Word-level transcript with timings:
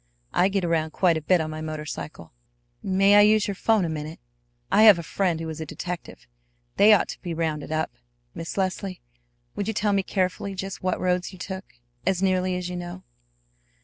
I 0.33 0.49
get 0.49 0.65
around 0.65 0.93
quite 0.93 1.15
a 1.15 1.21
bit 1.21 1.41
on 1.41 1.51
my 1.51 1.61
motor 1.61 1.85
cycle. 1.85 2.33
May 2.81 3.13
I 3.13 3.21
use 3.21 3.47
your 3.47 3.53
'phone 3.53 3.85
a 3.85 3.87
minute? 3.89 4.19
I 4.71 4.81
have 4.81 4.97
a 4.97 5.03
friend 5.03 5.39
who 5.39 5.47
is 5.49 5.61
a 5.61 5.65
detective. 5.67 6.25
They 6.77 6.91
ought 6.91 7.07
to 7.09 7.21
be 7.21 7.35
rounded 7.35 7.71
up. 7.71 7.91
Miss 8.33 8.57
Leslie, 8.57 8.99
would 9.55 9.67
you 9.67 9.75
tell 9.75 9.93
me 9.93 10.01
carefully 10.01 10.55
just 10.55 10.81
what 10.81 10.99
roads 10.99 11.31
you 11.33 11.37
took, 11.37 11.65
as 12.03 12.19
nearly 12.23 12.55
as 12.55 12.67
you 12.67 12.77
know?" 12.77 13.03